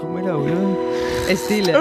¿Cómo 0.00 0.18
era, 0.18 0.32
boludo? 0.34 0.76
Stiller. 1.30 1.76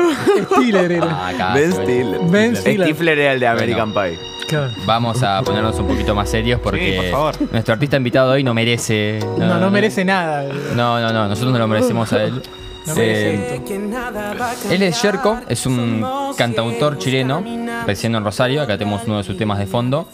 Stiller 0.55 0.91
era. 0.91 1.07
Ah, 1.09 1.27
acá, 1.29 1.53
Ben 1.53 1.69
bueno. 1.71 1.83
Stiller. 1.85 2.19
Ben 2.29 2.55
Stiller. 2.55 2.87
Stifler 2.87 3.19
era 3.19 3.33
el 3.33 3.39
de 3.39 3.47
American 3.47 3.93
Pie. 3.93 4.19
Claro. 4.47 4.71
Vamos 4.85 5.21
a 5.23 5.41
ponernos 5.43 5.77
un 5.79 5.87
poquito 5.87 6.15
más 6.15 6.29
serios 6.29 6.59
porque 6.61 6.91
Sí, 6.93 6.97
por 6.97 7.11
favor. 7.11 7.51
nuestro 7.51 7.73
artista 7.73 7.97
invitado 7.97 8.31
hoy 8.31 8.43
no 8.43 8.53
merece. 8.53 9.19
No, 9.37 9.59
no 9.59 9.69
merece 9.69 10.05
nada. 10.05 10.43
No, 10.75 10.99
no, 11.01 11.11
no, 11.13 11.27
nosotros 11.27 11.51
no 11.53 11.59
lo 11.59 11.67
merecemos 11.67 12.11
a 12.13 12.23
él. 12.23 12.41
No 12.85 12.93
Eh, 12.95 13.59
merece 13.59 14.75
él 14.75 14.81
es 14.83 15.01
Yerko, 15.01 15.39
es 15.49 15.65
un 15.65 16.05
cantautor 16.37 16.97
chileno, 16.97 17.43
residiendo 17.85 18.19
en 18.19 18.23
Rosario, 18.23 18.61
acá 18.61 18.77
tenemos 18.77 19.01
uno 19.05 19.17
de 19.17 19.25
sus 19.25 19.37
temas 19.37 19.59
de 19.59 19.67
fondo. 19.67 20.07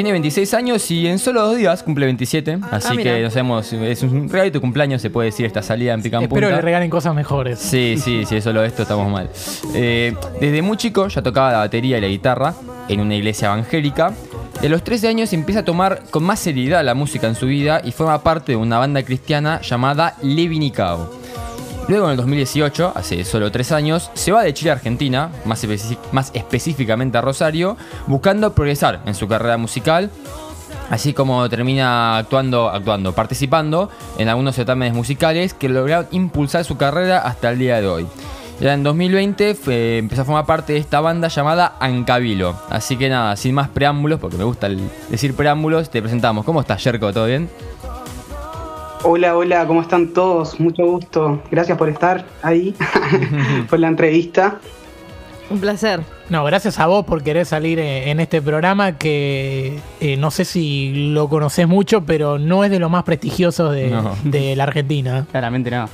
Tiene 0.00 0.12
26 0.12 0.54
años 0.54 0.90
y 0.90 1.06
en 1.06 1.18
solo 1.18 1.42
dos 1.42 1.58
días 1.58 1.82
cumple 1.82 2.06
27, 2.06 2.58
así 2.70 2.88
Ah, 2.90 2.94
mira. 2.94 3.16
que 3.16 3.22
no 3.22 3.28
sabemos, 3.28 3.70
es 3.70 4.02
un 4.02 4.30
regalo 4.30 4.50
de 4.50 4.58
cumpleaños, 4.58 5.02
se 5.02 5.10
puede 5.10 5.26
decir, 5.26 5.44
esta 5.44 5.60
salida 5.62 5.92
en 5.92 6.00
Pican 6.00 6.22
Espero 6.22 6.48
le 6.48 6.58
regalen 6.62 6.88
cosas 6.88 7.14
mejores. 7.14 7.58
Sí, 7.58 7.96
sí, 8.02 8.24
sí, 8.24 8.40
solo 8.40 8.64
esto 8.64 8.80
estamos 8.80 9.12
mal. 9.12 9.28
Eh, 9.74 10.14
desde 10.40 10.62
muy 10.62 10.78
chico 10.78 11.06
ya 11.08 11.20
tocaba 11.20 11.52
la 11.52 11.58
batería 11.58 11.98
y 11.98 12.00
la 12.00 12.06
guitarra 12.06 12.54
en 12.88 13.00
una 13.00 13.14
iglesia 13.14 13.48
evangélica. 13.48 14.14
De 14.62 14.70
los 14.70 14.82
13 14.82 15.08
años 15.08 15.34
empieza 15.34 15.60
a 15.60 15.64
tomar 15.66 16.04
con 16.10 16.24
más 16.24 16.38
seriedad 16.40 16.82
la 16.82 16.94
música 16.94 17.26
en 17.28 17.34
su 17.34 17.44
vida 17.44 17.82
y 17.84 17.92
forma 17.92 18.22
parte 18.22 18.52
de 18.52 18.56
una 18.56 18.78
banda 18.78 19.02
cristiana 19.02 19.60
llamada 19.60 20.16
Levi 20.22 20.58
Nicao. 20.58 21.19
Luego 21.90 22.04
en 22.04 22.12
el 22.12 22.16
2018, 22.18 22.92
hace 22.94 23.24
solo 23.24 23.50
3 23.50 23.72
años, 23.72 24.12
se 24.14 24.30
va 24.30 24.44
de 24.44 24.54
Chile 24.54 24.70
a 24.70 24.74
Argentina, 24.74 25.32
más, 25.44 26.30
específicamente 26.34 27.18
a 27.18 27.20
Rosario, 27.20 27.76
buscando 28.06 28.54
progresar 28.54 29.00
en 29.06 29.14
su 29.16 29.26
carrera 29.26 29.56
musical 29.56 30.08
Así 30.88 31.12
como 31.12 31.48
termina 31.48 32.18
actuando, 32.18 32.68
actuando, 32.68 33.12
participando 33.12 33.90
en 34.18 34.28
algunos 34.28 34.54
certámenes 34.56 34.94
musicales 34.94 35.54
que 35.54 35.68
lograron 35.68 36.06
impulsar 36.10 36.64
su 36.64 36.76
carrera 36.76 37.18
hasta 37.18 37.50
el 37.50 37.58
día 37.60 37.80
de 37.80 37.86
hoy. 37.86 38.06
Ya 38.60 38.74
en 38.74 38.82
2020 38.82 39.54
fue- 39.54 39.98
empezó 39.98 40.22
a 40.22 40.24
formar 40.24 40.46
parte 40.46 40.72
de 40.74 40.80
esta 40.80 41.00
banda 41.00 41.28
llamada 41.28 41.74
Ancabilo. 41.80 42.56
Así 42.70 42.96
que 42.96 43.08
nada, 43.08 43.36
sin 43.36 43.54
más 43.54 43.68
preámbulos, 43.68 44.18
porque 44.20 44.36
me 44.36 44.44
gusta 44.44 44.68
decir 45.08 45.34
preámbulos, 45.34 45.90
te 45.90 46.02
presentamos. 46.02 46.44
¿Cómo 46.44 46.60
estás, 46.60 46.82
Yerko? 46.82 47.12
¿Todo 47.12 47.26
bien? 47.26 47.48
Hola, 49.02 49.36
hola, 49.36 49.66
¿cómo 49.66 49.80
están 49.80 50.08
todos? 50.08 50.60
Mucho 50.60 50.84
gusto. 50.84 51.42
Gracias 51.50 51.78
por 51.78 51.88
estar 51.88 52.24
ahí, 52.42 52.74
por 53.70 53.78
la 53.78 53.88
entrevista. 53.88 54.58
Un 55.48 55.58
placer. 55.58 56.00
No, 56.28 56.44
gracias 56.44 56.78
a 56.78 56.86
vos 56.86 57.04
por 57.06 57.22
querer 57.22 57.44
salir 57.46 57.78
eh, 57.80 58.10
en 58.10 58.20
este 58.20 58.40
programa 58.40 58.98
que 58.98 59.78
eh, 60.00 60.16
no 60.16 60.30
sé 60.30 60.44
si 60.44 61.10
lo 61.12 61.28
conoces 61.28 61.66
mucho, 61.66 62.02
pero 62.04 62.38
no 62.38 62.62
es 62.62 62.70
de 62.70 62.78
los 62.78 62.90
más 62.90 63.02
prestigiosos 63.02 63.72
de, 63.74 63.88
No. 63.90 64.14
de 64.22 64.54
la 64.54 64.64
Argentina. 64.64 65.26
Claramente 65.30 65.70
no. 65.70 65.88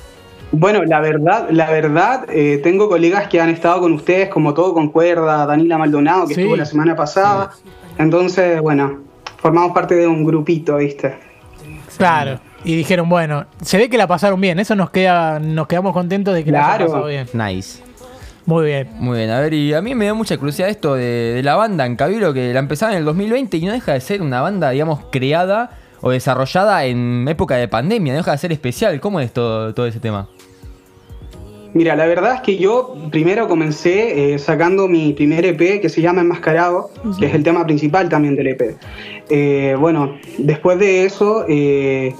Bueno, 0.52 0.84
la 0.84 1.00
verdad, 1.00 1.48
la 1.50 1.70
verdad, 1.70 2.26
eh, 2.28 2.60
tengo 2.62 2.88
colegas 2.88 3.28
que 3.28 3.40
han 3.40 3.48
estado 3.48 3.80
con 3.80 3.92
ustedes, 3.92 4.28
como 4.28 4.52
todo 4.52 4.74
concuerda, 4.74 5.46
Danila 5.46 5.78
Maldonado, 5.78 6.26
que 6.28 6.34
Sí. 6.34 6.40
estuvo 6.40 6.56
la 6.56 6.66
semana 6.66 6.94
pasada. 6.94 7.52
Entonces, 7.98 8.60
bueno, 8.60 9.00
formamos 9.38 9.72
parte 9.72 9.94
de 9.94 10.06
un 10.06 10.24
grupito, 10.24 10.76
¿viste? 10.76 11.16
Claro. 11.96 12.38
Y 12.64 12.74
dijeron, 12.74 13.08
bueno, 13.08 13.46
se 13.62 13.78
ve 13.78 13.88
que 13.88 13.96
la 13.98 14.06
pasaron 14.06 14.40
bien. 14.40 14.58
Eso 14.58 14.74
nos 14.74 14.90
queda, 14.90 15.38
nos 15.38 15.66
quedamos 15.68 15.92
contentos 15.92 16.34
de 16.34 16.42
que 16.44 16.50
la 16.50 16.58
hayan 16.60 16.76
Claro. 16.78 16.92
pasado 16.92 17.06
bien. 17.08 17.26
Nice. 17.32 17.82
Muy 18.44 18.66
bien. 18.66 18.88
Muy 18.98 19.18
bien, 19.18 19.30
a 19.30 19.40
ver, 19.40 19.54
y 19.54 19.74
a 19.74 19.82
mí 19.82 19.94
me 19.96 20.06
da 20.06 20.14
mucha 20.14 20.36
curiosidad 20.38 20.68
esto 20.68 20.94
de, 20.94 21.02
de 21.34 21.42
la 21.42 21.56
banda 21.56 21.82
Ancabilo, 21.84 22.32
que 22.32 22.52
la 22.52 22.60
empezaron 22.60 22.94
en 22.94 23.00
el 23.00 23.04
2020 23.04 23.56
y 23.56 23.64
no 23.66 23.72
deja 23.72 23.92
de 23.92 24.00
ser 24.00 24.22
una 24.22 24.40
banda, 24.40 24.70
digamos, 24.70 25.00
creada 25.10 25.70
o 26.00 26.10
desarrollada 26.10 26.84
en 26.84 27.26
época 27.28 27.56
de 27.56 27.66
pandemia, 27.66 28.12
no 28.12 28.18
deja 28.18 28.32
de 28.32 28.38
ser 28.38 28.52
especial. 28.52 29.00
¿Cómo 29.00 29.18
es 29.20 29.32
todo, 29.32 29.74
todo 29.74 29.86
ese 29.86 29.98
tema? 29.98 30.28
Mira, 31.74 31.94
la 31.96 32.06
verdad 32.06 32.36
es 32.36 32.40
que 32.40 32.56
yo 32.56 32.94
primero 33.10 33.48
comencé 33.48 34.34
eh, 34.34 34.38
sacando 34.38 34.88
mi 34.88 35.12
primer 35.12 35.44
EP 35.44 35.80
que 35.80 35.88
se 35.88 36.00
llama 36.00 36.22
Enmascarado, 36.22 36.90
que 37.18 37.26
es 37.26 37.34
el 37.34 37.42
tema 37.42 37.66
principal 37.66 38.08
también 38.08 38.34
del 38.36 38.46
EP. 38.46 38.76
Eh, 39.28 39.76
bueno, 39.78 40.16
después 40.38 40.78
de 40.78 41.04
eso 41.04 41.44
eh, 41.48 42.14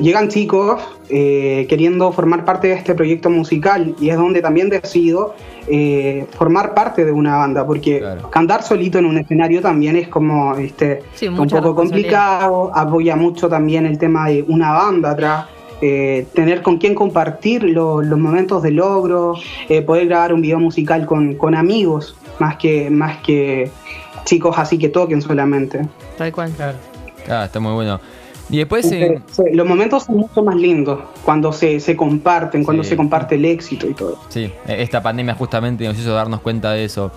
llegan 0.00 0.28
chicos 0.28 0.80
eh, 1.08 1.66
queriendo 1.68 2.12
formar 2.12 2.44
parte 2.44 2.68
de 2.68 2.74
este 2.74 2.94
proyecto 2.94 3.30
musical 3.30 3.94
y 4.00 4.10
es 4.10 4.16
donde 4.16 4.40
también 4.42 4.68
decido 4.68 5.34
eh, 5.66 6.26
formar 6.36 6.74
parte 6.74 7.04
de 7.04 7.12
una 7.12 7.36
banda, 7.36 7.66
porque 7.66 7.98
Claro. 8.00 8.30
cantar 8.30 8.62
solito 8.62 8.98
en 8.98 9.06
un 9.06 9.16
escenario 9.18 9.62
también 9.62 9.96
es 9.96 10.08
como, 10.08 10.54
Sí, 11.14 11.28
un 11.28 11.48
poco 11.48 11.74
complicado, 11.74 12.70
apoya 12.74 13.16
mucho 13.16 13.48
también 13.48 13.86
el 13.86 13.96
tema 13.98 14.28
de 14.28 14.44
una 14.48 14.72
banda 14.72 15.10
atrás, 15.12 15.46
eh, 15.80 16.26
tener 16.34 16.62
con 16.62 16.78
quién 16.78 16.94
compartir 16.94 17.64
lo- 17.64 18.02
los 18.02 18.18
momentos 18.18 18.62
de 18.62 18.70
logro, 18.70 19.34
eh, 19.68 19.82
poder 19.82 20.06
grabar 20.08 20.32
un 20.34 20.40
video 20.42 20.58
musical 20.58 21.06
con, 21.06 21.34
con 21.34 21.54
amigos, 21.54 22.16
más 22.38 22.56
que, 22.56 22.90
más 22.90 23.18
que 23.18 23.70
chicos 24.24 24.56
así 24.58 24.78
que 24.78 24.88
toquen 24.88 25.20
solamente. 25.22 25.86
Tal 26.18 26.32
cual. 26.32 26.50
Claro. 26.56 26.78
Ah, 27.28 27.44
está 27.46 27.60
muy 27.60 27.72
bueno. 27.72 28.00
Y 28.50 28.58
después, 28.58 28.90
Entonces, 28.92 29.46
los 29.54 29.66
momentos 29.66 30.04
son 30.04 30.16
mucho 30.18 30.42
más 30.42 30.54
lindos 30.56 31.00
cuando 31.24 31.52
se, 31.52 31.80
se 31.80 31.96
comparten, 31.96 32.62
cuando 32.64 32.84
se 32.84 32.96
comparte 32.96 33.36
el 33.36 33.44
éxito 33.46 33.88
y 33.88 33.94
todo. 33.94 34.18
sí, 34.28 34.52
esta 34.66 35.02
pandemia 35.02 35.34
justamente 35.34 35.84
nos 35.86 35.98
hizo 35.98 36.12
darnos 36.12 36.40
cuenta 36.40 36.72
de 36.72 36.84
eso. 36.84 37.10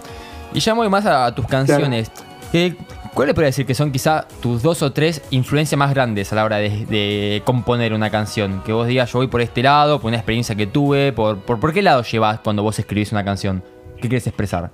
Y 0.53 0.59
ya 0.61 0.73
voy 0.73 0.89
más 0.89 1.05
a, 1.05 1.25
a 1.25 1.35
tus 1.35 1.45
canciones. 1.45 2.11
¿Qué- 2.51 2.75
¿Cuáles 3.13 3.33
podría 3.33 3.47
decir 3.47 3.65
que 3.65 3.73
son 3.73 3.91
quizá 3.91 4.27
tus 4.41 4.61
dos 4.61 4.83
o 4.83 4.93
tres 4.93 5.23
influencias 5.31 5.77
más 5.77 5.91
grandes 5.91 6.31
a 6.31 6.35
la 6.35 6.45
hora 6.45 6.57
de, 6.57 6.85
de 6.85 7.41
componer 7.45 7.91
una 7.93 8.11
canción? 8.11 8.61
Que 8.63 8.71
vos 8.71 8.87
digas, 8.87 9.11
yo 9.11 9.17
voy 9.19 9.27
por 9.27 9.41
este 9.41 9.63
lado, 9.63 9.99
por 9.99 10.09
una 10.09 10.17
experiencia 10.17 10.53
que 10.55 10.67
tuve, 10.67 11.11
por, 11.13 11.39
por, 11.39 11.59
¿por 11.59 11.73
qué 11.73 11.81
lado 11.81 12.03
llevas 12.03 12.39
cuando 12.41 12.61
vos 12.61 12.77
escribís 12.77 13.11
una 13.11 13.25
canción? 13.25 13.63
¿Qué 13.95 14.01
quieres 14.07 14.27
expresar? 14.27 14.69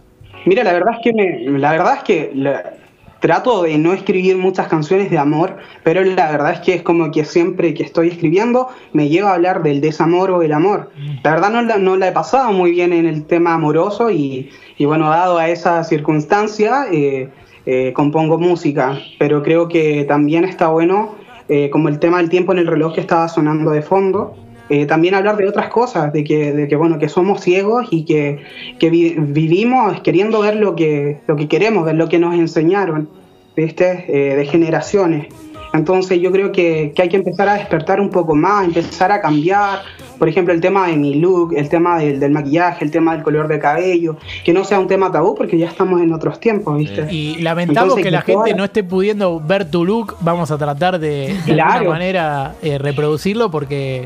Mira, 0.46 0.64
la 0.66 0.74
verdad 0.74 0.94
es 0.96 1.00
que 1.02 1.14
me, 1.14 1.58
la 1.58 1.72
verdad 1.72 1.96
es 2.00 2.04
que 2.04 2.32
la- 2.36 2.74
trato 3.24 3.64
de 3.64 3.78
no 3.78 3.94
escribir 3.94 4.36
muchas 4.36 4.68
canciones 4.68 5.10
de 5.10 5.18
amor, 5.18 5.56
pero 5.86 6.04
la 6.04 6.30
verdad 6.30 6.52
es 6.52 6.60
que 6.60 6.74
es 6.74 6.82
como 6.82 7.10
que 7.10 7.24
siempre 7.24 7.74
que 7.74 7.82
estoy 7.82 8.10
escribiendo 8.10 8.68
me 8.92 9.08
lleva 9.08 9.30
a 9.30 9.36
hablar 9.36 9.64
del 9.64 9.80
desamor 9.80 10.30
o 10.30 10.42
el 10.42 10.52
amor. 10.52 10.92
La 11.24 11.32
verdad 11.32 11.80
no 11.80 11.96
la, 11.96 12.08
he 12.10 12.12
pasado 12.12 12.52
muy 12.52 12.72
bien 12.72 12.92
en 12.92 13.06
el 13.06 13.24
tema 13.24 13.54
amoroso 13.54 14.12
y, 14.12 14.50
y 14.78 14.84
bueno, 14.84 15.10
dado 15.10 15.38
a 15.38 15.48
esa 15.48 15.86
circunstancia, 15.86 16.88
eh, 16.92 17.30
eh, 17.66 17.94
compongo 17.96 18.38
música, 18.38 19.00
pero 19.20 19.42
creo 19.42 19.70
que 19.70 20.04
también 20.04 20.44
está 20.44 20.68
bueno, 20.68 21.16
eh, 21.48 21.70
como 21.70 21.88
el 21.88 22.00
tema 22.00 22.18
del 22.18 22.30
tiempo 22.30 22.52
en 22.52 22.60
el 22.60 22.68
reloj 22.68 22.94
que 22.94 23.00
estaba 23.00 23.30
sonando 23.30 23.72
de 23.72 23.84
fondo, 23.84 24.36
eh, 24.70 24.86
también 24.86 25.14
hablar 25.16 25.38
de 25.38 25.48
otras 25.48 25.68
cosas, 25.68 26.14
de 26.14 26.24
que, 26.24 26.54
de 26.54 26.68
que 26.68 26.76
bueno, 26.76 26.98
que 27.00 27.10
somos 27.10 27.42
ciegos 27.42 27.88
y 27.92 28.06
que, 28.06 28.40
que 28.80 28.90
vi- 28.90 29.16
vivimos 29.18 30.02
queriendo 30.02 30.40
ver 30.42 30.56
lo 30.56 30.76
que, 30.76 31.20
lo 31.28 31.36
que 31.36 31.48
queremos, 31.48 31.86
ver 31.86 31.96
lo 31.96 32.08
que 32.10 32.20
nos 32.20 32.34
enseñaron, 32.36 33.10
¿viste? 33.56 34.06
Eh, 34.08 34.36
de 34.36 34.46
generaciones. 34.46 35.28
Entonces 35.74 36.20
yo 36.22 36.32
creo 36.32 36.52
que, 36.52 36.92
que 36.96 37.02
hay 37.02 37.10
que 37.10 37.18
empezar 37.18 37.50
a 37.50 37.56
despertar 37.56 38.00
un 38.00 38.10
poco 38.12 38.36
más, 38.36 38.64
empezar 38.64 39.12
a 39.12 39.20
cambiar. 39.20 39.80
Por 40.20 40.30
ejemplo, 40.30 40.54
el 40.54 40.62
tema 40.62 40.88
de 40.88 40.96
mi 40.96 41.16
look, 41.16 41.54
el 41.58 41.68
tema 41.68 41.98
del, 41.98 42.20
del 42.20 42.32
maquillaje, 42.32 42.86
el 42.86 42.92
tema 42.92 43.14
del 43.16 43.24
color 43.24 43.48
de 43.48 43.58
cabello, 43.58 44.16
que 44.46 44.54
no 44.54 44.64
sea 44.64 44.80
un 44.80 44.88
tema 44.88 45.12
tabú 45.12 45.34
porque 45.34 45.58
ya 45.58 45.66
estamos 45.68 46.00
en 46.00 46.14
otros 46.14 46.40
tiempos, 46.40 46.78
¿viste? 46.78 47.08
Y 47.12 47.42
lamentamos 47.42 47.82
Entonces, 47.98 48.06
que 48.06 48.12
la 48.12 48.22
que 48.22 48.34
gente 48.34 48.54
no 48.54 48.64
esté 48.64 48.84
pudiendo 48.84 49.40
ver 49.40 49.66
tu 49.70 49.84
look. 49.84 50.16
Vamos 50.22 50.52
a 50.52 50.58
tratar 50.60 51.00
de, 51.00 51.36
de 51.46 51.54
Claro. 51.54 51.72
alguna 51.74 51.90
manera 51.94 52.54
eh, 52.62 52.78
reproducirlo 52.78 53.50
porque 53.50 54.04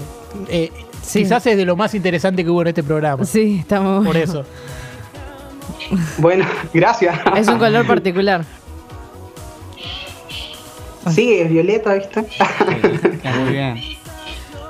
eh, 0.50 0.72
Sí. 1.02 1.20
quizás 1.24 1.46
es 1.48 1.56
de 1.56 1.64
lo 1.66 1.76
más 1.78 1.94
interesante 1.96 2.44
que 2.44 2.50
hubo 2.50 2.62
en 2.64 2.68
este 2.68 2.84
programa. 2.84 3.24
Sí, 3.24 3.58
estamos. 3.62 4.06
Por 4.06 4.18
eso. 4.18 4.44
Bueno, 6.18 6.46
gracias. 6.74 7.18
Es 7.38 7.48
un 7.48 7.58
color 7.60 7.88
particular. 7.88 8.44
Sí, 11.12 11.36
es 11.40 11.50
violeta, 11.50 11.94
¿viste? 11.94 12.26
Muy 13.40 13.52
bien. 13.54 13.80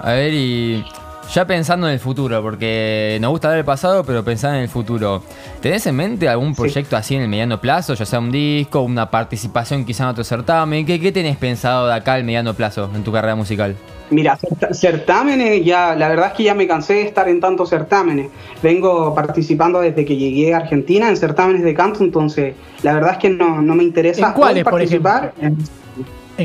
A 0.02 0.12
ver, 0.12 0.34
y 0.34 0.86
ya 1.34 1.46
pensando 1.46 1.88
en 1.88 1.94
el 1.94 2.00
futuro, 2.00 2.42
porque 2.42 3.18
nos 3.22 3.32
gusta 3.32 3.50
ver 3.50 3.60
el 3.60 3.66
pasado, 3.66 4.04
pero 4.04 4.24
pensar 4.24 4.56
en 4.56 4.62
el 4.62 4.70
futuro. 4.70 5.24
¿Tenés 5.62 5.86
en 5.88 5.96
mente 5.96 6.28
algún 6.30 6.56
proyecto 6.56 6.96
así 6.96 7.16
en 7.16 7.24
el 7.24 7.28
mediano 7.28 7.60
plazo? 7.60 7.94
Ya 7.94 8.06
sea 8.06 8.20
un 8.20 8.32
disco, 8.32 8.82
una 8.82 9.10
participación 9.10 9.86
quizá 9.86 10.04
en 10.04 10.10
otro 10.10 10.24
certamen. 10.24 10.86
¿Qué, 10.86 11.00
qué 11.00 11.12
tenés 11.12 11.38
pensado 11.38 11.88
de 11.88 11.94
acá 11.94 12.14
al 12.14 12.24
mediano 12.24 12.54
plazo 12.54 12.90
en 12.96 13.04
tu 13.04 13.12
carrera 13.12 13.36
musical? 13.36 13.76
Mira, 14.10 14.38
cert- 14.38 14.74
certámenes, 14.74 15.66
ya, 15.66 15.94
la 15.94 16.08
verdad 16.08 16.28
es 16.28 16.34
que 16.34 16.44
ya 16.44 16.54
me 16.54 16.66
cansé 16.66 16.94
de 16.94 17.02
estar 17.02 17.28
en 17.28 17.42
tantos 17.42 17.70
certámenes. 17.70 18.30
Vengo 18.64 19.14
participando 19.14 19.82
desde 19.82 20.06
que 20.06 20.16
llegué 20.16 20.54
a 20.54 20.58
Argentina 20.58 21.10
en 21.10 21.18
certámenes 21.18 21.64
de 21.64 21.74
canto, 21.74 22.04
entonces 22.06 22.56
la 22.84 22.94
verdad 22.94 23.12
es 23.14 23.18
que 23.18 23.30
no, 23.30 23.62
no 23.62 23.76
me 23.76 23.84
interesa 23.84 24.28
¿En 24.28 24.34
cuáles, 24.34 24.60
hoy 24.60 24.64
por 24.64 24.74
participar. 24.74 25.34
¿En 25.42 25.58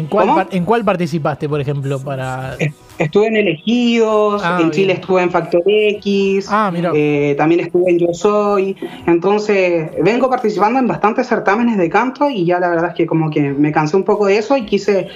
cuál, 0.07 0.27
¿Cómo? 0.27 0.37
par- 0.39 0.49
¿En 0.53 0.65
cuál 0.65 0.85
participaste, 0.85 1.49
por 1.49 1.61
ejemplo? 1.61 1.99
para 2.01 2.57
Estuve 2.99 3.27
en 3.29 3.37
Elegidos, 3.37 4.43
Ah, 4.45 4.53
en 4.53 4.57
bien. 4.59 4.71
Chile 4.71 4.93
estuve 4.95 5.23
en 5.23 5.31
Factor 5.31 5.63
X, 5.67 6.47
Ah, 6.51 6.71
mira. 6.73 6.93
eh, 6.95 7.35
también 7.37 7.61
estuve 7.61 7.91
en 7.91 7.99
Yo 7.99 8.13
Soy. 8.13 8.77
Entonces, 9.07 9.91
vengo 10.03 10.29
participando 10.31 10.79
en 10.79 10.87
bastantes 10.87 11.27
certámenes 11.27 11.77
de 11.79 11.89
canto 11.89 12.29
y 12.31 12.45
ya 12.45 12.59
la 12.61 12.69
verdad 12.69 12.91
es 12.91 12.95
que 12.95 13.07
como 13.07 13.31
que 13.31 13.41
me 13.53 13.73
cansé 13.73 13.97
un 13.97 14.05
poco 14.05 14.27
de 14.27 14.39
eso 14.39 14.57
y 14.57 14.65
quise 14.67 15.09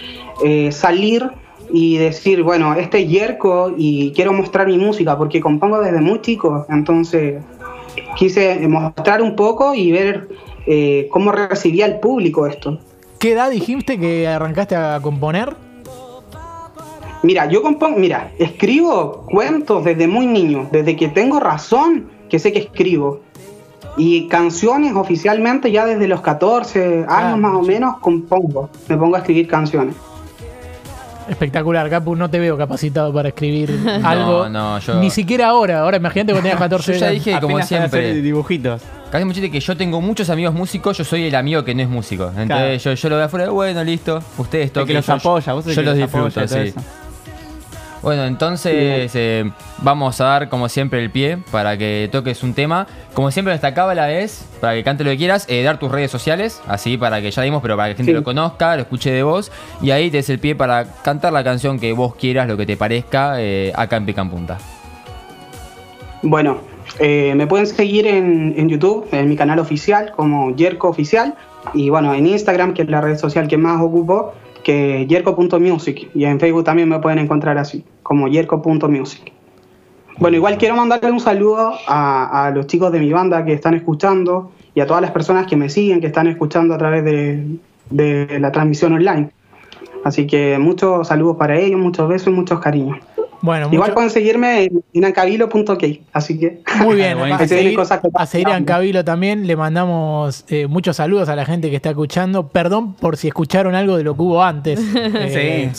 eh, 0.45 0.71
salir 0.73 1.29
y 1.73 1.97
decir, 1.97 2.43
bueno, 2.43 2.75
este 2.75 3.01
es 3.03 3.09
Yerko 3.09 3.75
y 3.77 4.13
quiero 4.13 4.33
mostrar 4.33 4.67
mi 4.67 4.79
música 4.79 5.17
porque 5.19 5.41
compongo 5.41 5.81
desde 5.81 6.01
muy 6.01 6.21
chico, 6.21 6.65
entonces 6.69 7.43
quise 8.17 8.67
mostrar 8.69 9.23
un 9.23 9.35
poco 9.37 9.75
y 9.75 9.91
ver 9.93 10.29
eh, 10.67 11.09
cómo 11.11 11.33
recibía 11.33 11.87
el 11.87 11.99
público 12.01 12.47
esto. 12.47 12.79
¿Qué 13.19 13.33
edad 13.33 13.51
dijiste 13.51 13.99
que 13.99 14.29
arrancaste 14.29 14.77
a 14.77 14.99
componer? 15.01 15.55
Mira, 17.23 17.47
yo 17.49 17.63
compongo, 17.63 17.99
mira, 17.99 18.31
escribo 18.39 19.25
cuentos 19.31 19.85
desde 19.85 20.07
muy 20.07 20.27
niño, 20.27 20.69
desde 20.71 20.95
que 20.97 21.09
tengo 21.09 21.41
razón 21.41 22.09
que 22.29 22.39
sé 22.39 22.53
que 22.53 22.61
escribo. 22.61 23.21
Y 23.97 24.29
canciones 24.29 24.95
oficialmente 24.95 25.73
ya 25.73 25.87
desde 25.87 26.07
los 26.07 26.21
14 26.21 27.07
años 27.09 27.09
Ah, 27.09 27.37
más 27.37 27.55
o 27.55 27.63
menos 27.63 27.97
compongo, 27.99 28.69
me 28.89 28.97
pongo 28.97 29.17
a 29.17 29.21
escribir 29.21 29.49
canciones. 29.49 29.95
Espectacular, 31.29 31.89
Capu, 31.91 32.15
no 32.15 32.31
te 32.31 32.39
veo 32.39 32.57
capacitado 32.57 33.13
para 33.13 33.31
escribir 33.31 33.71
algo. 34.05 34.49
no, 34.51 34.79
yo- 34.79 35.01
Ni 35.01 35.11
siquiera 35.11 35.49
ahora, 35.49 35.81
ahora 35.81 35.97
imagínate 35.97 36.33
cuando 36.33 36.43
tenías 36.51 36.61
14 36.61 36.93
Yo 36.95 36.99
ya 37.01 37.07
años. 37.09 37.25
dije, 37.25 37.41
como 37.41 37.61
siempre, 37.63 38.15
dibujitos. 38.21 38.83
Casi 39.11 39.25
mucho 39.25 39.41
que 39.41 39.61
yo 39.61 39.77
tengo 39.77 40.01
muchos 40.01 40.31
amigos 40.31 40.55
músicos, 40.55 40.99
yo 40.99 41.05
soy 41.05 41.25
el 41.25 41.35
amigo 41.35 41.65
que 41.65 41.75
no 41.75 41.83
es 41.83 41.89
músico. 41.89 42.29
Entonces 42.37 42.83
Claro. 42.83 42.95
yo, 42.95 42.95
yo 42.95 43.09
lo 43.11 43.17
veo 43.17 43.25
afuera, 43.27 43.49
bueno, 43.51 43.83
listo, 43.85 44.23
ustedes 44.39 44.67
El 44.67 44.71
toquen. 44.73 44.87
que 44.89 44.95
los 44.95 45.07
yo- 45.07 45.13
apoya, 45.15 45.53
vos 45.53 45.65
yo 45.65 45.71
que 45.75 45.83
los 45.83 45.97
los 45.99 46.09
apoya, 46.09 46.25
disfruto, 46.27 46.47
todo 46.49 46.63
sí. 46.63 46.69
eso. 46.69 46.81
Bueno, 48.03 48.25
entonces 48.27 49.11
eh, 49.15 49.51
vamos 49.79 50.21
a 50.21 50.25
dar 50.27 50.49
como 50.49 50.69
siempre 50.69 51.03
el 51.03 51.11
pie 51.11 51.39
para 51.51 51.77
que 51.77 52.09
toques 52.13 52.45
un 52.45 52.55
tema. 52.55 52.87
Como 53.15 53.33
siempre 53.33 53.53
destacaba 53.53 53.97
la 53.97 54.07
vez, 54.07 54.45
para 54.61 54.75
que 54.75 54.85
cante 54.85 55.03
lo 55.03 55.11
que 55.11 55.17
quieras, 55.17 55.45
eh, 55.49 55.63
dar 55.65 55.79
tus 55.81 55.91
redes 55.91 56.11
sociales, 56.13 56.61
así 56.69 56.97
para 56.99 57.21
que 57.21 57.33
ya 57.33 57.43
dimos, 57.43 57.63
pero 57.63 57.75
para 57.77 57.89
que 57.89 57.95
la 57.95 57.97
gente 57.97 58.13
Sí. 58.13 58.15
lo 58.17 58.23
conozca, 58.23 58.77
lo 58.77 58.83
escuche 58.83 59.11
de 59.11 59.25
vos. 59.25 59.51
Y 59.83 59.91
ahí 59.91 60.09
te 60.11 60.19
des 60.19 60.31
el 60.31 60.39
pie 60.39 60.55
para 60.55 60.85
cantar 61.03 61.33
la 61.33 61.43
canción 61.43 61.81
que 61.81 61.93
vos 61.95 62.15
quieras, 62.15 62.47
lo 62.47 62.57
que 62.57 62.67
te 62.67 62.77
parezca, 62.77 63.41
eh, 63.41 63.73
acá 63.75 63.97
en 63.97 64.07
Pica 64.07 64.21
en 64.21 64.31
Punta. 64.31 64.59
Bueno, 66.23 66.61
eh, 66.99 67.35
me 67.37 67.47
pueden 67.47 67.67
seguir 67.67 68.07
en, 68.07 68.69
YouTube, 68.69 69.07
en 69.13 69.29
mi 69.29 69.37
canal 69.37 69.59
oficial, 69.59 70.13
como 70.15 70.55
Yerko 70.55 70.89
Oficial, 70.89 71.35
y 71.75 71.91
bueno, 71.91 72.15
en 72.15 72.27
Instagram, 72.27 72.75
que 72.75 72.83
es 72.83 72.89
la 72.89 73.01
red 73.01 73.17
social 73.17 73.49
que 73.49 73.57
más 73.57 73.81
ocupo, 73.83 74.33
que 74.65 75.07
yerko.music, 75.07 76.11
y 76.15 76.25
en 76.25 76.41
Facebook 76.41 76.65
también 76.65 76.89
me 76.89 76.99
pueden 76.99 77.19
encontrar 77.19 77.59
así, 77.59 77.85
como 78.03 78.29
yerko.music. 78.29 79.33
Bueno, 80.19 80.37
igual 80.37 80.57
quiero 80.57 80.75
mandarle 80.77 81.11
un 81.11 81.21
saludo 81.21 81.75
a, 81.87 82.47
a 82.47 82.51
los 82.51 82.67
chicos 82.67 82.91
de 82.91 83.01
mi 83.01 83.13
banda 83.13 83.45
que 83.45 83.53
están 83.53 83.75
escuchando 83.75 84.51
y 84.75 84.81
a 84.81 84.87
todas 84.87 85.03
las 85.03 85.11
personas 85.11 85.47
que 85.47 85.57
me 85.57 85.69
siguen, 85.69 86.01
que 86.01 86.07
están 86.07 86.27
escuchando 86.27 86.75
a 86.75 86.79
través 86.79 87.05
de, 87.05 87.59
de 87.91 88.41
la 88.41 88.53
transmisión 88.53 88.95
online. 88.95 89.31
Así 90.05 90.27
que 90.27 90.59
muchos 90.59 91.09
saludos 91.09 91.37
para 91.37 91.59
ellos, 91.59 91.81
muchos 91.81 92.09
besos 92.09 92.29
y 92.29 92.31
muchos 92.31 92.61
cariños. 92.61 92.99
Bueno, 93.43 93.67
Igual 93.67 93.89
mucho- 93.91 93.95
pueden 93.95 94.11
seguirme 94.11 94.71
en, 94.93 95.05
ancabilo.ok, 95.05 95.85
así 96.13 96.39
que... 96.39 96.63
muy 96.83 96.97
bien. 96.97 97.19
A 97.33 97.47
seguir, 97.47 97.75
cosas 97.75 98.01
que- 98.01 98.09
a 98.15 98.27
seguir 98.27 98.49
Ancabilo 98.49 99.05
también. 99.05 99.47
Le 99.47 99.57
mandamos 99.57 100.45
eh, 100.49 100.67
muchos 100.67 100.97
saludos 100.97 101.29
a 101.29 101.37
la 101.37 101.45
gente 101.45 101.71
que 101.71 101.77
está 101.77 101.91
escuchando. 101.91 102.49
Perdón 102.49 102.95
por 102.95 103.17
si 103.17 103.29
escucharon 103.29 103.75
algo 103.75 103.97
de 103.97 104.05
lo 104.05 104.15
que 104.17 104.23
hubo 104.23 104.43
antes. 104.43 104.81
Eh, 105.29 105.71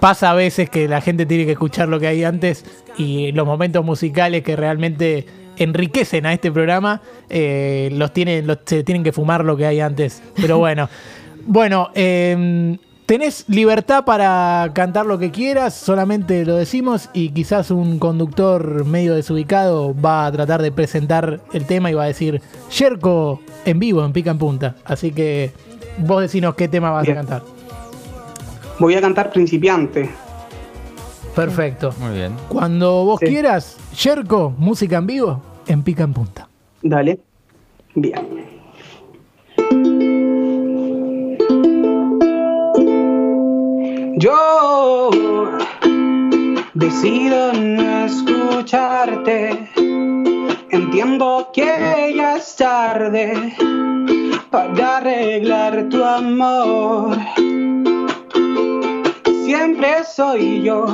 Pasa 0.00 0.30
a 0.30 0.34
veces 0.34 0.68
que 0.70 0.88
la 0.88 1.00
gente 1.00 1.26
tiene 1.26 1.44
que 1.46 1.52
escuchar 1.52 1.88
lo 1.88 2.00
que 2.00 2.06
hay 2.06 2.24
antes 2.24 2.64
y 2.96 3.32
los 3.32 3.46
momentos 3.46 3.84
musicales 3.84 4.42
que 4.42 4.56
realmente 4.56 5.26
enriquecen 5.56 6.26
a 6.26 6.32
este 6.32 6.50
programa 6.50 7.00
eh, 7.30 7.88
los 7.92 8.12
tienen, 8.12 8.46
los, 8.46 8.58
se 8.64 8.82
tienen 8.82 9.02
que 9.04 9.12
fumar 9.12 9.44
lo 9.44 9.56
que 9.56 9.66
hay 9.66 9.80
antes. 9.80 10.22
Pero 10.36 10.58
bueno, 10.58 10.88
bueno, 11.46 11.90
eh, 11.94 12.76
tenés 13.06 13.44
libertad 13.48 14.04
para 14.04 14.70
cantar 14.74 15.06
lo 15.06 15.18
que 15.18 15.30
quieras, 15.30 15.74
solamente 15.74 16.44
lo 16.44 16.56
decimos 16.56 17.10
y 17.12 17.30
quizás 17.30 17.70
un 17.70 17.98
conductor 17.98 18.84
medio 18.84 19.14
desubicado 19.14 19.94
va 20.00 20.26
a 20.26 20.32
tratar 20.32 20.62
de 20.62 20.72
presentar 20.72 21.40
el 21.52 21.66
tema 21.66 21.90
y 21.90 21.94
va 21.94 22.04
a 22.04 22.06
decir 22.06 22.40
Yerko 22.70 23.40
en 23.64 23.78
vivo, 23.78 24.04
en 24.04 24.12
pica 24.12 24.30
en 24.30 24.38
punta. 24.38 24.76
Así 24.84 25.12
que 25.12 25.52
vos 25.98 26.20
decinos 26.22 26.54
qué 26.54 26.68
tema 26.68 26.90
vas 26.90 27.04
Bien. 27.04 27.18
a 27.18 27.20
cantar. 27.20 27.42
Voy 28.78 28.94
a 28.94 29.00
cantar 29.00 29.30
Principiante. 29.30 30.10
Perfecto. 31.34 31.92
Muy 31.98 32.14
bien. 32.14 32.32
Cuando 32.48 33.04
vos 33.04 33.18
Sí. 33.20 33.26
quieras, 33.26 33.76
Yerko, 34.00 34.54
música 34.56 34.98
en 34.98 35.06
vivo, 35.06 35.42
en 35.66 35.82
pica 35.82 36.04
en 36.04 36.12
punta. 36.12 36.48
Dale. 36.80 37.18
Bien. 37.94 38.44
Decido 46.84 47.54
no 47.54 48.04
escucharte. 48.04 49.70
Entiendo 50.70 51.48
que 51.54 52.12
ya 52.14 52.36
es 52.36 52.56
tarde 52.56 53.54
para 54.50 54.98
arreglar 54.98 55.88
tu 55.88 56.04
amor. 56.04 57.16
Siempre 59.46 60.04
soy 60.04 60.62
yo 60.62 60.84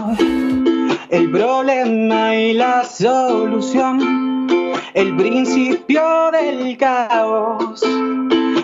el 1.08 1.28
problema 1.32 2.36
y 2.36 2.52
la 2.52 2.84
solución. 2.84 4.46
El 4.94 5.16
principio 5.16 6.30
del 6.30 6.76
caos 6.76 7.84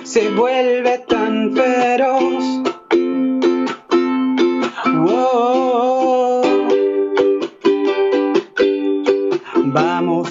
se 0.05 0.31
vuelve 0.31 0.99
tan 1.09 1.53
feroz. 1.57 2.76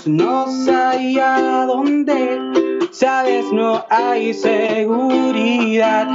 Vámonos 0.08 0.68
allá 0.68 1.66
donde, 1.66 2.40
sabes, 2.92 3.52
no 3.52 3.84
hay 3.90 4.36
seguridad. 4.36 6.08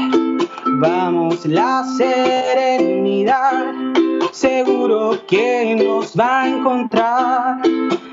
Vamos 0.78 1.44
la 1.44 1.82
serenidad, 1.96 3.74
seguro 4.30 5.18
que 5.26 5.74
nos 5.74 6.14
va 6.16 6.42
a 6.42 6.48
encontrar. 6.48 7.62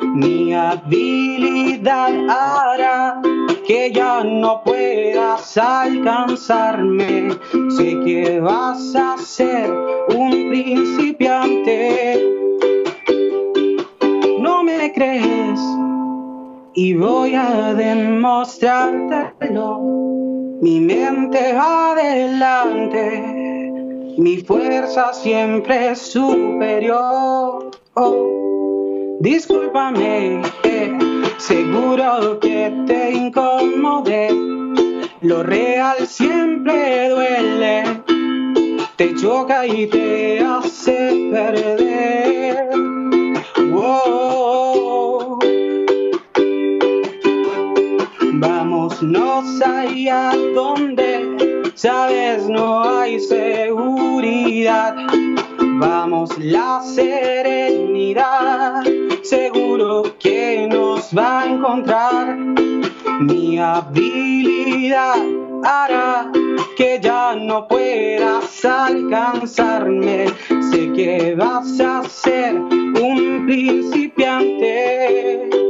Mi 0.01 0.51
habilidad 0.51 2.11
hará 2.27 3.21
que 3.67 3.91
ya 3.91 4.23
no 4.23 4.63
puedas 4.63 5.55
alcanzarme. 5.59 7.37
Sé 7.69 7.99
que 8.03 8.39
vas 8.39 8.95
a 8.95 9.15
ser 9.19 9.71
un 10.09 10.31
principiante. 10.49 12.46
Crees 14.97 15.61
y 16.73 16.95
voy 16.95 17.35
a 17.35 17.75
demostrártelo. 17.75 19.77
Mi 20.59 20.79
mente 20.79 21.53
va 21.53 21.91
adelante, 21.91 23.71
mi 24.17 24.37
fuerza 24.37 25.13
siempre 25.13 25.91
es 25.91 25.99
superior. 25.99 27.69
Oh, 27.93 29.17
discúlpame, 29.19 30.41
seguro 31.37 32.39
que 32.39 32.73
te 32.87 33.11
incomodé. 33.11 34.29
Lo 35.21 35.43
real 35.43 36.07
siempre 36.07 37.09
duele, 37.09 37.83
te 38.95 39.13
choca 39.13 39.67
y 39.67 39.85
te 39.85 40.39
hace 40.39 41.29
perder. 41.31 42.76
Vámonos 48.99 49.61
allá 49.61 50.31
donde, 50.55 51.71
sabes, 51.75 52.49
no 52.49 52.83
hay 52.83 53.19
seguridad. 53.19 54.95
Vamos 55.79 56.35
la 56.39 56.81
serenidad, 56.81 58.83
seguro 59.21 60.17
que 60.17 60.67
nos 60.67 61.15
va 61.15 61.41
a 61.41 61.45
encontrar. 61.45 62.35
Mi 63.19 63.59
habilidad 63.59 65.21
hará 65.63 66.31
que 66.75 66.99
ya 66.99 67.35
no 67.35 67.67
puedas 67.67 68.65
alcanzarme. 68.65 70.25
Sé 70.71 70.91
que 70.93 71.35
vas 71.37 71.79
a 71.79 72.01
ser 72.09 72.55
un 72.55 73.45
principiante. 73.45 75.66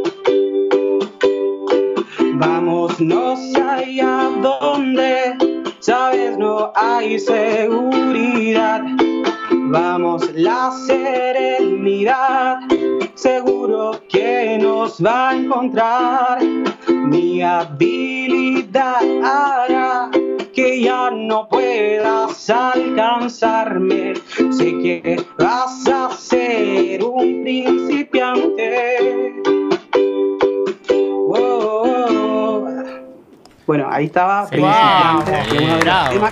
Vámonos 2.39 3.39
allá 3.55 4.29
donde, 4.43 5.35
sabes, 5.79 6.37
no 6.37 6.71
hay 6.75 7.17
seguridad. 7.17 8.83
Vamos 9.69 10.31
la 10.35 10.71
serenidad, 10.85 12.59
seguro 13.15 13.99
que 14.07 14.59
nos 14.61 15.03
va 15.03 15.29
a 15.29 15.35
encontrar. 15.35 16.39
Mi 16.87 17.41
habilidad 17.41 19.01
hará 19.23 20.11
que 20.53 20.81
ya 20.81 21.09
no 21.09 21.47
puedas 21.49 22.49
alcanzarme, 22.51 24.13
sé 24.51 24.77
que 24.77 25.25
vas 25.39 25.87
a 25.87 26.11
ser 26.11 27.03
un 27.03 27.41
principiante. 27.43 29.26
Bueno, 33.67 33.87
ahí 33.91 34.05
estaba. 34.05 34.47
Principiante, 34.47 35.31
Wow. 36.17 36.29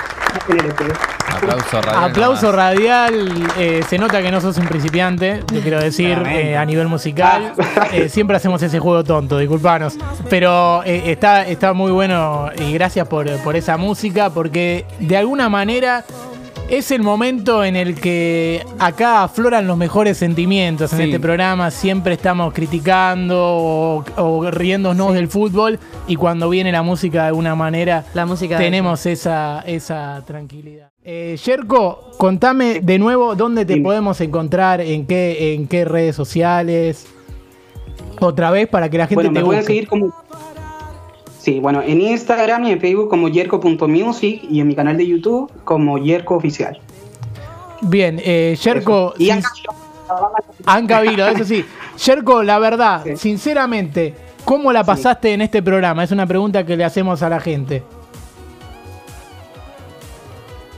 Aplauso 1.36 1.82
radial. 1.82 2.04
Aplauso 2.10 2.46
nomás. 2.48 2.56
radial, 2.56 3.30
eh, 3.58 3.84
se 3.88 3.98
nota 3.98 4.22
que 4.22 4.32
no 4.32 4.40
sos 4.40 4.58
un 4.58 4.68
principiante, 4.68 5.44
te 5.46 5.60
quiero 5.60 5.80
decir, 5.82 6.18
eh, 6.28 6.56
a 6.58 6.64
nivel 6.66 6.88
musical. 6.88 7.54
Eh, 7.92 8.10
siempre 8.10 8.38
hacemos 8.38 8.62
ese 8.64 8.80
juego 8.80 9.04
tonto, 9.04 9.38
disculpanos. 9.38 9.98
Pero 10.30 10.82
eh, 10.86 11.12
está, 11.12 11.46
está 11.46 11.74
muy 11.74 11.92
bueno 11.92 12.50
y 12.58 12.72
gracias 12.74 13.08
por, 13.08 13.30
por 13.40 13.56
esa 13.56 13.76
música, 13.78 14.30
porque 14.30 14.86
de 15.00 15.18
alguna 15.18 15.50
manera 15.50 16.04
es 16.70 16.90
el 16.92 17.04
momento 17.04 17.64
en 17.64 17.76
el 17.76 17.96
que 18.00 18.66
acá 18.80 19.24
afloran 19.24 19.68
los 19.68 19.78
mejores 19.78 20.18
sentimientos 20.18 20.92
en 20.94 20.98
Sí. 21.00 21.04
este 21.06 21.20
programa. 21.20 21.70
Siempre 21.72 22.14
estamos 22.14 22.54
criticando 22.54 23.38
o, 23.40 24.06
o 24.18 24.50
riéndonos 24.52 25.14
del 25.14 25.28
fútbol 25.28 25.80
y 26.08 26.16
cuando 26.16 26.50
viene 26.50 26.72
la 26.72 26.82
música 26.82 27.22
de 27.24 27.28
alguna 27.28 27.56
manera 27.56 28.04
La 28.14 28.26
música 28.26 28.58
de 28.58 28.64
tenemos 28.66 29.06
esa, 29.06 29.64
esa 29.68 30.24
tranquilidad. 30.26 30.90
Eh, 31.04 31.38
Yerko, 31.44 32.12
contame 32.18 32.80
de 32.82 32.98
nuevo 32.98 33.36
dónde 33.36 33.64
te 33.66 33.78
podemos 33.78 34.20
encontrar, 34.22 34.82
en 34.82 35.06
qué, 35.06 35.54
en 35.54 35.68
qué 35.68 35.86
redes 35.86 36.16
sociales. 36.16 37.06
Otra 38.20 38.50
vez 38.50 38.68
para 38.68 38.90
que 38.90 38.98
la 38.98 39.06
gente 39.06 39.16
Bueno, 39.28 39.30
te 39.34 39.40
me 39.40 39.44
busque. 39.46 39.64
seguir 39.64 39.88
como. 39.88 40.12
Sí, 41.46 41.60
bueno, 41.60 41.84
en 41.86 42.02
Instagram 42.02 42.64
y 42.64 42.72
en 42.72 42.80
Facebook 42.80 43.08
como 43.08 43.28
yerko.music 43.30 44.46
y 44.50 44.62
en 44.62 44.68
mi 44.68 44.74
canal 44.74 44.98
de 44.98 45.06
YouTube 45.06 45.52
como 45.64 46.00
Yerko 46.00 46.38
Oficial. 46.38 46.80
Bien, 47.82 48.20
eh, 48.26 48.58
Yerko, 48.60 49.14
Eso. 49.14 49.22
Y 49.22 49.26
sin- 49.32 49.44
Anca 50.66 51.02
Vilo, 51.02 51.28
eso 51.28 51.44
sí. 51.44 51.64
Yerko, 52.04 52.42
la 52.42 52.58
verdad, 52.58 53.04
Sí. 53.04 53.16
sinceramente, 53.18 54.16
¿cómo 54.44 54.74
la 54.74 54.84
pasaste 54.84 55.34
en 55.34 55.42
este 55.42 55.62
programa? 55.62 56.04
Es 56.04 56.12
una 56.12 56.26
pregunta 56.26 56.66
que 56.66 56.76
le 56.76 56.84
hacemos 56.84 57.22
a 57.22 57.30
la 57.30 57.40
gente. 57.40 57.84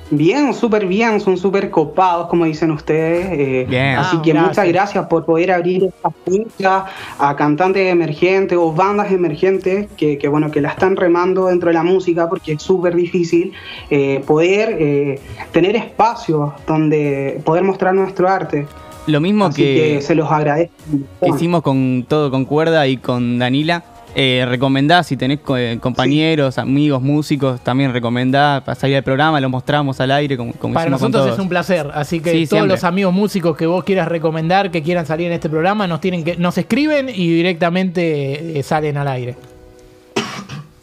Bien, 0.09 0.53
súper 0.53 0.85
bien, 0.85 1.19
son 1.19 1.35
súper 1.37 1.69
copados, 1.69 2.27
como 2.27 2.45
dicen 2.45 2.71
ustedes. 2.71 3.25
eh, 3.31 3.65
Bien. 3.69 3.97
Así 3.97 4.15
Ah, 4.17 4.21
que 4.23 4.31
gracias. 4.31 4.49
muchas 4.49 4.67
gracias 4.69 5.05
por 5.07 5.25
poder 5.25 5.51
abrir 5.51 5.83
esta 5.83 6.09
puerta 6.09 6.85
a 7.19 7.35
cantantes 7.35 7.91
emergentes 7.91 8.57
o 8.57 8.71
bandas 8.71 9.11
emergentes 9.11 9.87
que, 9.97 10.17
que, 10.17 10.27
bueno, 10.29 10.49
que 10.49 10.61
la 10.61 10.69
están 10.69 10.95
remando 10.95 11.47
dentro 11.47 11.67
de 11.69 11.73
la 11.73 11.83
música 11.83 12.29
porque 12.29 12.53
es 12.53 12.61
súper 12.61 12.95
difícil 12.95 13.51
eh, 13.89 14.23
poder 14.25 14.77
eh, 14.79 15.19
tener 15.51 15.75
espacios 15.75 16.51
donde 16.65 17.41
poder 17.43 17.63
mostrar 17.63 17.93
nuestro 17.93 18.29
arte. 18.29 18.65
Lo 19.07 19.19
mismo 19.19 19.45
Así 19.45 19.61
que, 19.61 19.75
que, 19.95 20.01
se 20.01 20.15
los 20.15 20.31
agradezco. 20.31 20.73
que 21.21 21.29
hicimos 21.29 21.61
con 21.63 22.05
todo 22.07 22.31
con 22.31 22.45
cuerda 22.45 22.87
y 22.87 22.95
con 22.97 23.39
Danila. 23.39 23.83
Eh, 24.19 24.47
recomendá, 24.49 25.03
si 25.03 25.15
tenés 25.15 25.41
co- 25.41 25.57
eh, 25.57 25.77
compañeros, 25.79 26.57
amigos, 26.57 27.03
músicos, 27.03 27.61
también 27.61 27.93
recomendá 27.93 28.63
para 28.65 28.73
salir 28.73 28.95
al 28.95 29.03
programa, 29.03 29.39
lo 29.39 29.47
mostramos 29.47 30.01
al 30.01 30.09
aire 30.09 30.35
como, 30.35 30.53
como 30.53 30.73
Para 30.73 30.85
con 30.85 30.93
nosotros 30.93 31.21
todos. 31.23 31.33
es 31.35 31.39
un 31.39 31.47
placer, 31.47 31.91
así 31.93 32.19
que 32.19 32.31
Sí, 32.31 32.37
todos 32.47 32.49
siempre. 32.49 32.69
los 32.69 32.83
amigos 32.83 33.13
músicos 33.13 33.55
que 33.55 33.67
vos 33.67 33.83
quieras 33.83 34.07
recomendar, 34.07 34.71
que 34.71 34.81
quieran 34.81 35.05
salir 35.05 35.27
en 35.27 35.33
este 35.33 35.49
programa, 35.51 35.85
nos 35.85 36.01
tienen 36.01 36.23
que 36.23 36.35
nos 36.35 36.57
escriben 36.57 37.09
y 37.09 37.29
directamente 37.29 38.57
eh, 38.57 38.63
salen 38.63 38.97
al 38.97 39.07
aire. 39.07 39.35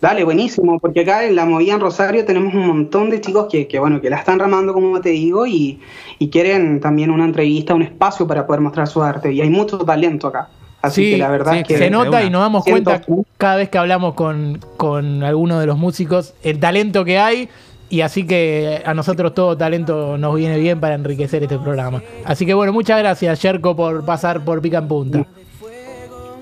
Dale, 0.01 0.23
buenísimo, 0.23 0.79
porque 0.79 1.01
acá 1.01 1.25
en 1.25 1.35
la 1.35 1.45
movida 1.45 1.73
en 1.75 1.81
Rosario 1.81 2.25
tenemos 2.25 2.55
un 2.55 2.67
montón 2.69 3.11
de 3.11 3.21
chicos 3.21 3.47
que, 3.51 3.67
que, 3.67 3.81
bueno, 3.81 4.01
que 4.01 4.11
la 4.11 4.19
están 4.19 4.39
ramando, 4.39 4.73
como 4.75 5.01
te 5.01 5.09
digo, 5.09 5.45
y, 5.45 5.81
y 6.21 6.29
quieren 6.29 6.79
también 6.79 7.11
una 7.11 7.25
entrevista, 7.25 7.75
un 7.75 7.83
espacio 7.83 8.29
para 8.29 8.47
poder 8.47 8.61
mostrar 8.61 8.87
su 8.87 9.03
arte. 9.03 9.33
Y 9.33 9.41
hay 9.41 9.51
mucho 9.51 9.79
talento 9.79 10.29
acá. 10.29 10.51
Así 10.87 11.05
Sí, 11.05 11.11
que 11.13 11.19
la 11.19 11.31
verdad 11.31 11.53
sí, 11.53 11.59
es 11.59 11.65
que 11.69 11.79
Se 11.79 11.91
nota 11.91 12.09
una. 12.11 12.23
y 12.25 12.31
nos 12.31 12.41
damos 12.43 12.65
cuenta 12.65 13.01
cada 13.39 13.57
vez 13.57 13.69
que 13.69 13.79
hablamos 13.79 14.15
con, 14.15 14.61
con 14.77 15.23
alguno 15.23 15.59
de 15.61 15.67
los 15.67 15.79
músicos 15.79 16.35
el 16.43 16.59
talento 16.61 17.05
que 17.05 17.19
hay 17.19 17.49
y 17.91 18.01
así 18.01 18.27
que 18.27 18.83
a 18.85 18.95
nosotros 18.95 19.35
todo 19.35 19.57
talento 19.57 20.17
nos 20.19 20.35
viene 20.35 20.59
bien 20.59 20.81
para 20.81 20.95
enriquecer 20.95 21.43
este 21.43 21.59
programa. 21.59 22.03
Así 22.25 22.45
que 22.47 22.55
bueno, 22.55 22.73
muchas 22.73 22.99
gracias 22.99 23.41
Yerko 23.43 23.77
por 23.77 24.05
pasar 24.05 24.45
por 24.45 24.61
Pica 24.61 24.79
en 24.79 24.89
Punta. 24.89 25.27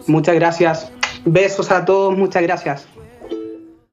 muchas 0.07 0.35
gracias. 0.35 0.91
Besos 1.25 1.71
a 1.71 1.85
todos, 1.85 2.17
muchas 2.17 2.43
gracias. 2.43 2.87